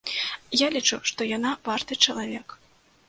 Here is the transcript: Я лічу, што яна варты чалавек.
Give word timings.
Я 0.61 0.69
лічу, 0.77 0.99
што 1.11 1.27
яна 1.37 1.51
варты 1.67 1.93
чалавек. 2.07 2.47